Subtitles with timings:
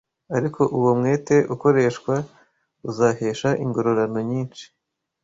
[0.37, 2.13] Ariko uwo mwete ukoreshwa
[2.89, 4.65] uzahesha ingororano nyinshi.